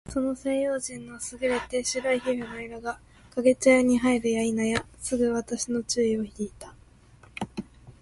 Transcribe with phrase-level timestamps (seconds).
[0.09, 2.97] その西洋人の優れて白い皮膚の色が、
[3.35, 6.73] 掛茶屋へ入るや否いなや、すぐ私の注意を惹（ひ）いた。